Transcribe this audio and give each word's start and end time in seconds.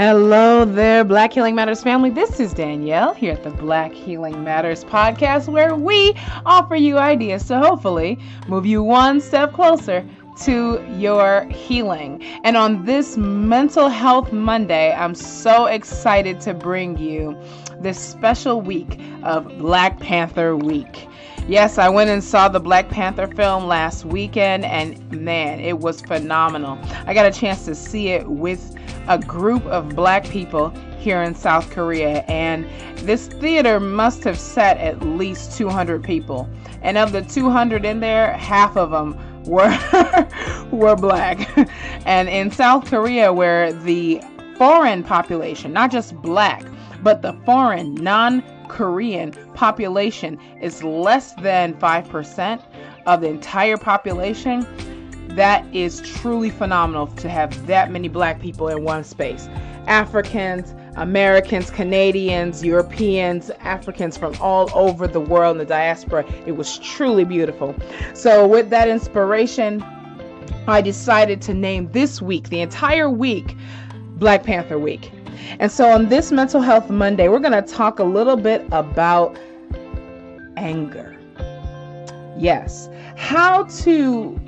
Hello 0.00 0.64
there, 0.64 1.04
Black 1.04 1.30
Healing 1.30 1.54
Matters 1.54 1.82
family. 1.82 2.08
This 2.08 2.40
is 2.40 2.54
Danielle 2.54 3.12
here 3.12 3.34
at 3.34 3.44
the 3.44 3.50
Black 3.50 3.92
Healing 3.92 4.42
Matters 4.42 4.82
podcast, 4.82 5.46
where 5.46 5.76
we 5.76 6.14
offer 6.46 6.74
you 6.74 6.96
ideas 6.96 7.44
to 7.48 7.58
hopefully 7.58 8.18
move 8.48 8.64
you 8.64 8.82
one 8.82 9.20
step 9.20 9.52
closer 9.52 10.02
to 10.44 10.82
your 10.96 11.44
healing. 11.50 12.22
And 12.44 12.56
on 12.56 12.86
this 12.86 13.18
Mental 13.18 13.90
Health 13.90 14.32
Monday, 14.32 14.90
I'm 14.94 15.14
so 15.14 15.66
excited 15.66 16.40
to 16.40 16.54
bring 16.54 16.96
you 16.96 17.38
this 17.78 17.98
special 17.98 18.62
week 18.62 18.98
of 19.22 19.58
Black 19.58 20.00
Panther 20.00 20.56
Week. 20.56 21.08
Yes, 21.46 21.76
I 21.76 21.90
went 21.90 22.08
and 22.08 22.24
saw 22.24 22.48
the 22.48 22.60
Black 22.60 22.88
Panther 22.88 23.26
film 23.26 23.66
last 23.66 24.06
weekend, 24.06 24.64
and 24.64 25.10
man, 25.12 25.60
it 25.60 25.80
was 25.80 26.00
phenomenal. 26.00 26.78
I 27.06 27.12
got 27.12 27.26
a 27.26 27.30
chance 27.30 27.66
to 27.66 27.74
see 27.74 28.08
it 28.08 28.26
with 28.26 28.76
a 29.08 29.18
group 29.18 29.64
of 29.66 29.94
black 29.96 30.24
people 30.28 30.70
here 30.98 31.22
in 31.22 31.34
South 31.34 31.70
Korea, 31.70 32.24
and 32.28 32.66
this 32.98 33.26
theater 33.26 33.80
must 33.80 34.22
have 34.24 34.38
sat 34.38 34.76
at 34.78 35.00
least 35.00 35.56
200 35.56 36.04
people. 36.04 36.48
And 36.82 36.98
of 36.98 37.12
the 37.12 37.22
200 37.22 37.84
in 37.84 38.00
there, 38.00 38.36
half 38.36 38.76
of 38.76 38.90
them 38.90 39.18
were 39.44 39.70
were 40.70 40.96
black. 40.96 41.48
and 42.06 42.28
in 42.28 42.50
South 42.50 42.86
Korea, 42.86 43.32
where 43.32 43.72
the 43.72 44.20
foreign 44.56 45.02
population, 45.02 45.72
not 45.72 45.90
just 45.90 46.14
black, 46.16 46.64
but 47.02 47.22
the 47.22 47.32
foreign 47.46 47.94
non 47.94 48.42
Korean 48.68 49.32
population 49.54 50.38
is 50.62 50.82
less 50.84 51.34
than 51.34 51.74
5% 51.74 52.62
of 53.06 53.20
the 53.20 53.28
entire 53.28 53.76
population, 53.76 54.64
that 55.36 55.64
is 55.74 56.00
truly 56.00 56.50
phenomenal 56.50 57.06
to 57.06 57.28
have 57.28 57.66
that 57.66 57.90
many 57.90 58.08
black 58.08 58.40
people 58.40 58.68
in 58.68 58.84
one 58.84 59.04
space. 59.04 59.48
Africans, 59.86 60.74
Americans, 60.96 61.70
Canadians, 61.70 62.64
Europeans, 62.64 63.50
Africans 63.60 64.16
from 64.16 64.34
all 64.40 64.70
over 64.74 65.06
the 65.06 65.20
world 65.20 65.56
in 65.56 65.58
the 65.58 65.64
diaspora. 65.64 66.24
It 66.46 66.52
was 66.52 66.78
truly 66.78 67.24
beautiful. 67.24 67.74
So, 68.14 68.46
with 68.46 68.70
that 68.70 68.88
inspiration, 68.88 69.82
I 70.66 70.80
decided 70.80 71.40
to 71.42 71.54
name 71.54 71.90
this 71.92 72.20
week, 72.20 72.48
the 72.48 72.60
entire 72.60 73.10
week, 73.10 73.56
Black 74.16 74.44
Panther 74.44 74.78
Week. 74.78 75.10
And 75.58 75.72
so 75.72 75.90
on 75.90 76.08
this 76.08 76.30
Mental 76.30 76.60
Health 76.60 76.90
Monday, 76.90 77.28
we're 77.28 77.40
going 77.40 77.52
to 77.52 77.62
talk 77.62 77.98
a 77.98 78.04
little 78.04 78.36
bit 78.36 78.64
about 78.70 79.38
anger. 80.56 81.16
Yes, 82.38 82.88
how 83.16 83.64
to 83.64 84.40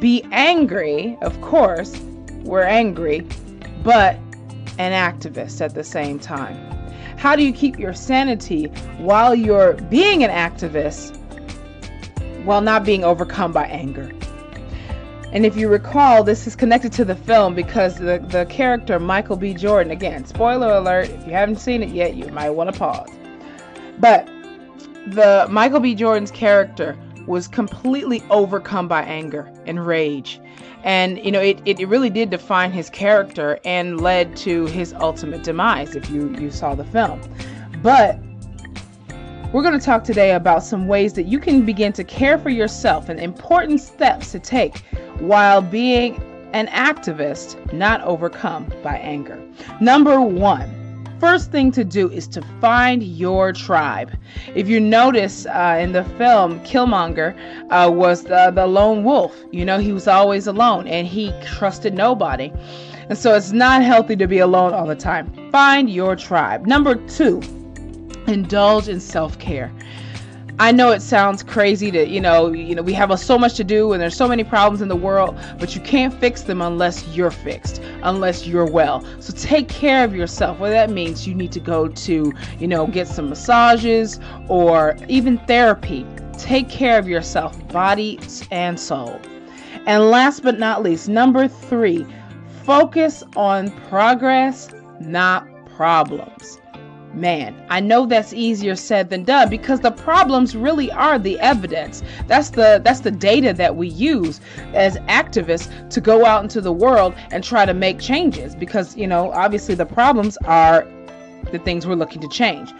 be 0.00 0.24
angry, 0.32 1.18
of 1.20 1.40
course, 1.40 1.98
we're 2.42 2.62
angry, 2.62 3.20
but 3.84 4.16
an 4.78 4.92
activist 4.92 5.60
at 5.60 5.74
the 5.74 5.84
same 5.84 6.18
time. 6.18 6.56
How 7.16 7.36
do 7.36 7.44
you 7.44 7.52
keep 7.52 7.78
your 7.78 7.92
sanity 7.92 8.64
while 8.98 9.34
you're 9.34 9.74
being 9.74 10.24
an 10.24 10.30
activist 10.30 11.16
while 12.44 12.62
not 12.62 12.82
being 12.84 13.04
overcome 13.04 13.52
by 13.52 13.66
anger? 13.66 14.10
And 15.32 15.46
if 15.46 15.56
you 15.56 15.68
recall, 15.68 16.24
this 16.24 16.46
is 16.46 16.56
connected 16.56 16.92
to 16.94 17.04
the 17.04 17.14
film 17.14 17.54
because 17.54 17.96
the, 17.96 18.24
the 18.28 18.46
character 18.46 18.98
Michael 18.98 19.36
B. 19.36 19.54
Jordan, 19.54 19.92
again, 19.92 20.24
spoiler 20.24 20.74
alert, 20.74 21.10
if 21.10 21.26
you 21.26 21.32
haven't 21.32 21.60
seen 21.60 21.82
it 21.82 21.90
yet, 21.90 22.16
you 22.16 22.26
might 22.28 22.50
want 22.50 22.72
to 22.72 22.78
pause. 22.78 23.10
But 23.98 24.26
the 25.08 25.46
Michael 25.48 25.80
B. 25.80 25.94
Jordan's 25.94 26.30
character 26.30 26.98
was 27.26 27.48
completely 27.48 28.22
overcome 28.30 28.88
by 28.88 29.02
anger 29.02 29.50
and 29.66 29.86
rage. 29.86 30.40
And, 30.82 31.22
you 31.24 31.30
know, 31.30 31.40
it, 31.40 31.60
it 31.66 31.86
really 31.86 32.10
did 32.10 32.30
define 32.30 32.72
his 32.72 32.88
character 32.90 33.58
and 33.64 34.00
led 34.00 34.36
to 34.38 34.66
his 34.66 34.94
ultimate 34.94 35.42
demise 35.42 35.94
if 35.94 36.10
you, 36.10 36.34
you 36.38 36.50
saw 36.50 36.74
the 36.74 36.84
film. 36.84 37.20
But 37.82 38.18
we're 39.52 39.62
going 39.62 39.78
to 39.78 39.84
talk 39.84 40.04
today 40.04 40.32
about 40.32 40.62
some 40.62 40.86
ways 40.86 41.12
that 41.14 41.24
you 41.24 41.38
can 41.38 41.66
begin 41.66 41.92
to 41.94 42.04
care 42.04 42.38
for 42.38 42.50
yourself 42.50 43.08
and 43.08 43.18
important 43.18 43.80
steps 43.80 44.32
to 44.32 44.38
take 44.38 44.78
while 45.18 45.60
being 45.60 46.22
an 46.52 46.66
activist, 46.68 47.72
not 47.72 48.00
overcome 48.02 48.72
by 48.82 48.96
anger. 48.96 49.40
Number 49.80 50.20
one, 50.20 50.79
first 51.20 51.52
thing 51.52 51.70
to 51.72 51.84
do 51.84 52.10
is 52.10 52.26
to 52.28 52.42
find 52.60 53.02
your 53.02 53.52
tribe. 53.52 54.10
If 54.54 54.68
you 54.68 54.80
notice 54.80 55.46
uh, 55.46 55.78
in 55.80 55.92
the 55.92 56.04
film, 56.18 56.58
Killmonger 56.60 57.36
uh, 57.70 57.90
was 57.90 58.24
the, 58.24 58.50
the 58.54 58.66
lone 58.66 59.04
wolf. 59.04 59.36
You 59.52 59.64
know, 59.64 59.78
he 59.78 59.92
was 59.92 60.08
always 60.08 60.46
alone 60.46 60.88
and 60.88 61.06
he 61.06 61.32
trusted 61.44 61.94
nobody. 61.94 62.50
And 63.10 63.18
so 63.18 63.34
it's 63.34 63.52
not 63.52 63.82
healthy 63.82 64.16
to 64.16 64.26
be 64.26 64.38
alone 64.38 64.72
all 64.72 64.86
the 64.86 64.96
time. 64.96 65.50
Find 65.50 65.90
your 65.90 66.16
tribe. 66.16 66.66
Number 66.66 66.94
two, 66.94 67.42
indulge 68.26 68.88
in 68.88 69.00
self 69.00 69.38
care. 69.38 69.70
I 70.60 70.72
know 70.72 70.90
it 70.90 71.00
sounds 71.00 71.42
crazy 71.42 71.90
to, 71.90 72.06
you 72.06 72.20
know, 72.20 72.52
you 72.52 72.74
know, 72.74 72.82
we 72.82 72.92
have 72.92 73.18
so 73.18 73.38
much 73.38 73.54
to 73.54 73.64
do 73.64 73.94
and 73.94 74.02
there's 74.02 74.14
so 74.14 74.28
many 74.28 74.44
problems 74.44 74.82
in 74.82 74.88
the 74.88 74.94
world, 74.94 75.34
but 75.58 75.74
you 75.74 75.80
can't 75.80 76.12
fix 76.12 76.42
them 76.42 76.60
unless 76.60 77.08
you're 77.16 77.30
fixed, 77.30 77.80
unless 78.02 78.46
you're 78.46 78.70
well. 78.70 79.02
So 79.20 79.32
take 79.32 79.70
care 79.70 80.04
of 80.04 80.14
yourself. 80.14 80.58
What 80.58 80.68
that 80.68 80.90
means 80.90 81.26
you 81.26 81.34
need 81.34 81.50
to 81.52 81.60
go 81.60 81.88
to, 81.88 82.34
you 82.58 82.68
know, 82.68 82.86
get 82.86 83.08
some 83.08 83.30
massages 83.30 84.20
or 84.48 84.98
even 85.08 85.38
therapy. 85.46 86.06
Take 86.36 86.68
care 86.68 86.98
of 86.98 87.08
yourself, 87.08 87.56
body 87.68 88.20
and 88.50 88.78
soul. 88.78 89.18
And 89.86 90.10
last 90.10 90.42
but 90.42 90.58
not 90.58 90.82
least, 90.82 91.08
number 91.08 91.48
3, 91.48 92.04
focus 92.64 93.24
on 93.34 93.70
progress, 93.88 94.68
not 95.00 95.48
problems 95.74 96.60
man. 97.14 97.54
I 97.68 97.80
know 97.80 98.06
that's 98.06 98.32
easier 98.32 98.76
said 98.76 99.10
than 99.10 99.24
done 99.24 99.48
because 99.48 99.80
the 99.80 99.90
problems 99.90 100.56
really 100.56 100.90
are 100.92 101.18
the 101.18 101.38
evidence. 101.40 102.02
That's 102.26 102.50
the 102.50 102.80
that's 102.84 103.00
the 103.00 103.10
data 103.10 103.52
that 103.54 103.76
we 103.76 103.88
use 103.88 104.40
as 104.74 104.96
activists 105.08 105.90
to 105.90 106.00
go 106.00 106.24
out 106.24 106.42
into 106.42 106.60
the 106.60 106.72
world 106.72 107.14
and 107.30 107.42
try 107.42 107.66
to 107.66 107.74
make 107.74 107.98
changes 107.98 108.54
because 108.54 108.96
you 108.96 109.06
know 109.06 109.32
obviously 109.32 109.74
the 109.74 109.86
problems 109.86 110.36
are 110.44 110.86
the 111.52 111.58
things 111.58 111.86
we're 111.86 111.94
looking 111.94 112.20
to 112.20 112.28
change. 112.28 112.72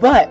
But 0.00 0.30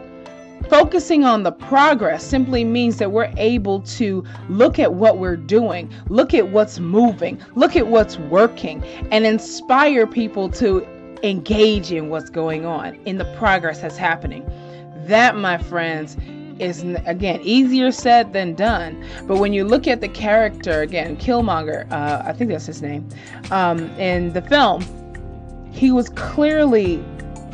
Focusing 0.69 1.23
on 1.23 1.43
the 1.43 1.51
progress 1.51 2.23
simply 2.23 2.63
means 2.63 2.97
that 2.97 3.11
we're 3.11 3.31
able 3.37 3.81
to 3.81 4.23
look 4.49 4.79
at 4.79 4.91
what 4.91 5.19
we're 5.19 5.35
doing, 5.35 5.91
look 6.09 6.33
at 6.33 6.47
what's 6.47 6.79
moving, 6.79 7.39
look 7.53 7.75
at 7.75 7.85
what's 7.85 8.17
working, 8.17 8.83
and 9.11 9.27
inspire 9.27 10.07
people 10.07 10.49
to 10.49 10.87
engage 11.24 11.92
in 11.92 12.09
what's 12.09 12.30
going 12.30 12.66
on, 12.66 12.96
in 13.06 13.18
the 13.18 13.26
progress 13.38 13.81
that's 13.81 13.98
happening. 13.98 14.50
That, 15.08 15.36
my 15.36 15.58
friends, 15.58 16.18
is 16.59 16.84
again 17.06 17.42
easier 17.42 17.92
said 17.92 18.34
than 18.34 18.56
done. 18.56 19.06
But 19.28 19.38
when 19.38 19.53
you 19.53 19.66
look 19.66 19.88
at 19.88 20.02
the 20.02 20.08
character 20.08 20.81
again, 20.81 21.18
Killmonger, 21.18 21.92
uh, 21.92 22.24
I 22.26 22.34
think 22.34 22.50
that's 22.52 22.66
his 22.66 22.81
name, 22.81 23.08
um, 23.52 23.90
in 24.00 24.31
the 24.34 24.42
film, 24.42 24.84
he 25.72 25.92
was 25.92 26.09
clearly 26.09 27.03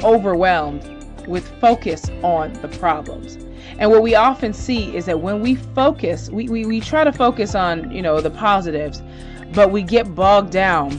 overwhelmed 0.03 0.83
with 1.27 1.47
focus 1.59 2.09
on 2.23 2.53
the 2.61 2.67
problems. 2.67 3.37
And 3.79 3.89
what 3.89 4.03
we 4.03 4.15
often 4.15 4.53
see 4.53 4.95
is 4.95 5.05
that 5.05 5.19
when 5.19 5.41
we 5.41 5.55
focus, 5.55 6.29
we, 6.29 6.47
we, 6.49 6.65
we 6.65 6.79
try 6.79 7.03
to 7.03 7.11
focus 7.11 7.55
on, 7.55 7.91
you 7.91 8.01
know, 8.01 8.21
the 8.21 8.29
positives, 8.29 9.01
but 9.53 9.71
we 9.71 9.81
get 9.81 10.13
bogged 10.13 10.51
down 10.51 10.91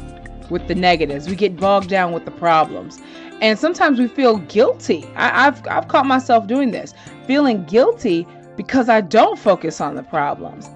with 0.52 0.68
the 0.68 0.74
negatives. 0.76 1.28
We 1.28 1.34
get 1.34 1.56
bogged 1.56 1.88
down 1.88 2.12
with 2.12 2.24
the 2.24 2.30
problems. 2.30 3.00
And 3.40 3.58
sometimes 3.58 3.98
we 3.98 4.06
feel 4.06 4.36
guilty. 4.38 5.04
I, 5.16 5.44
have 5.44 5.66
I've 5.66 5.88
caught 5.88 6.06
myself 6.06 6.46
doing 6.46 6.70
this, 6.70 6.94
feeling 7.26 7.64
guilty 7.64 8.26
because 8.56 8.88
I 8.88 9.00
don't 9.00 9.36
focus 9.36 9.80
on 9.80 9.96
the 9.96 10.04
problems. 10.04 10.68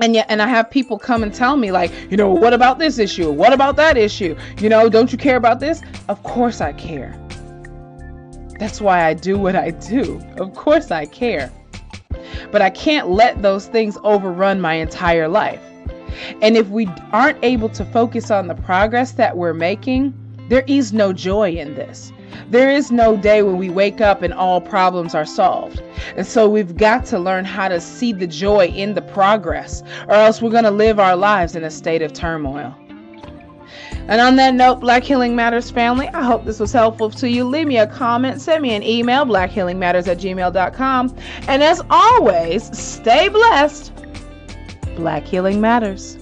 And 0.00 0.14
yet, 0.14 0.26
and 0.28 0.42
I 0.42 0.48
have 0.48 0.70
people 0.70 0.98
come 0.98 1.22
and 1.22 1.32
tell 1.32 1.56
me, 1.56 1.70
like, 1.70 1.92
you 2.10 2.16
know, 2.16 2.30
what 2.30 2.52
about 2.52 2.78
this 2.78 2.98
issue? 2.98 3.30
What 3.30 3.52
about 3.52 3.76
that 3.76 3.96
issue? 3.96 4.36
You 4.58 4.68
know, 4.68 4.88
don't 4.88 5.12
you 5.12 5.18
care 5.18 5.36
about 5.36 5.60
this? 5.60 5.80
Of 6.08 6.22
course 6.22 6.60
I 6.60 6.72
care. 6.72 7.18
That's 8.58 8.80
why 8.80 9.06
I 9.06 9.14
do 9.14 9.38
what 9.38 9.56
I 9.56 9.70
do. 9.70 10.20
Of 10.38 10.54
course 10.54 10.90
I 10.90 11.06
care. 11.06 11.52
But 12.50 12.62
I 12.62 12.70
can't 12.70 13.08
let 13.08 13.42
those 13.42 13.66
things 13.66 13.96
overrun 14.02 14.60
my 14.60 14.74
entire 14.74 15.28
life. 15.28 15.62
And 16.40 16.56
if 16.56 16.68
we 16.68 16.88
aren't 17.12 17.38
able 17.42 17.68
to 17.70 17.84
focus 17.84 18.30
on 18.30 18.46
the 18.46 18.54
progress 18.54 19.12
that 19.12 19.36
we're 19.36 19.54
making, 19.54 20.14
there 20.48 20.64
is 20.66 20.92
no 20.92 21.12
joy 21.12 21.52
in 21.52 21.74
this. 21.74 22.12
There 22.50 22.70
is 22.70 22.90
no 22.90 23.16
day 23.16 23.42
when 23.42 23.56
we 23.56 23.70
wake 23.70 24.00
up 24.00 24.22
and 24.22 24.32
all 24.32 24.60
problems 24.60 25.14
are 25.14 25.24
solved. 25.24 25.82
And 26.16 26.26
so 26.26 26.48
we've 26.48 26.76
got 26.76 27.04
to 27.06 27.18
learn 27.18 27.44
how 27.44 27.68
to 27.68 27.80
see 27.80 28.12
the 28.12 28.26
joy 28.26 28.66
in 28.66 28.94
the 28.94 29.02
progress, 29.02 29.82
or 30.08 30.14
else 30.14 30.42
we're 30.42 30.50
going 30.50 30.64
to 30.64 30.70
live 30.70 30.98
our 30.98 31.16
lives 31.16 31.56
in 31.56 31.64
a 31.64 31.70
state 31.70 32.02
of 32.02 32.12
turmoil. 32.12 32.74
And 34.08 34.20
on 34.20 34.36
that 34.36 34.54
note, 34.54 34.80
Black 34.80 35.04
Healing 35.04 35.36
Matters 35.36 35.70
family, 35.70 36.08
I 36.08 36.22
hope 36.22 36.44
this 36.44 36.58
was 36.58 36.72
helpful 36.72 37.08
to 37.10 37.30
you. 37.30 37.44
Leave 37.44 37.68
me 37.68 37.78
a 37.78 37.86
comment, 37.86 38.40
send 38.40 38.60
me 38.62 38.74
an 38.74 38.82
email, 38.82 39.24
blackhealingmatters 39.24 40.08
at 40.08 40.18
gmail.com. 40.18 41.16
And 41.46 41.62
as 41.62 41.80
always, 41.88 42.76
stay 42.76 43.28
blessed 43.28 43.91
Black 45.02 45.26
Healing 45.26 45.60
Matters. 45.60 46.21